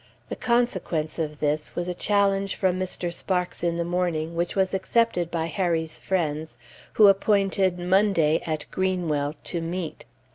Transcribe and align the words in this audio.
The 0.29 0.35
consequence 0.35 1.19
of 1.19 1.41
this 1.41 1.75
was 1.75 1.87
a 1.87 1.93
challenge 1.93 2.55
from 2.55 2.79
Mr. 2.79 3.13
Sparks 3.13 3.63
in 3.63 3.75
the 3.75 3.83
morning, 3.85 4.35
which 4.35 4.55
was 4.55 4.73
accepted 4.73 5.29
by 5.29 5.45
Harry's 5.45 5.99
friends, 5.99 6.57
who 6.93 7.07
appointed 7.07 7.77
Monday, 7.77 8.41
at 8.47 8.65
Greenwell, 8.71 9.35
to 9.43 9.61
meet. 9.61 10.05